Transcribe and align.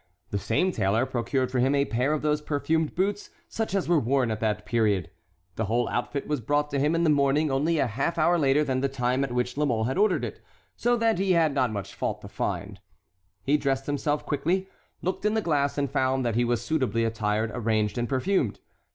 The 0.31 0.39
same 0.39 0.71
tailor 0.71 1.05
procured 1.05 1.51
for 1.51 1.59
him 1.59 1.75
a 1.75 1.85
pair 1.85 2.11
of 2.11 2.23
those 2.23 2.41
perfumed 2.41 2.95
boots 2.95 3.29
such 3.47 3.75
as 3.75 3.87
were 3.87 3.99
worn 3.99 4.31
at 4.31 4.39
that 4.39 4.65
period. 4.65 5.11
The 5.57 5.65
whole 5.65 5.87
outfit 5.89 6.25
was 6.27 6.41
brought 6.41 6.71
to 6.71 6.79
him 6.79 6.95
in 6.95 7.03
the 7.03 7.11
morning 7.11 7.51
only 7.51 7.77
a 7.77 7.85
half 7.85 8.17
hour 8.17 8.39
later 8.39 8.63
than 8.63 8.81
the 8.81 8.89
time 8.89 9.23
at 9.23 9.31
which 9.31 9.57
La 9.57 9.65
Mole 9.65 9.83
had 9.83 9.99
ordered 9.99 10.25
it, 10.25 10.41
so 10.75 10.97
that 10.97 11.19
he 11.19 11.33
had 11.33 11.53
not 11.53 11.71
much 11.71 11.93
fault 11.93 12.19
to 12.21 12.27
find. 12.27 12.79
He 13.43 13.57
dressed 13.57 13.85
himself 13.85 14.25
quickly, 14.25 14.67
looked 15.03 15.23
in 15.23 15.35
the 15.35 15.39
glass, 15.39 15.77
and 15.77 15.87
found 15.87 16.25
that 16.25 16.33
he 16.33 16.45
was 16.45 16.63
suitably 16.65 17.03
attired, 17.05 17.51
arranged, 17.53 17.95
and 17.99 18.09
perfumed. 18.09 18.59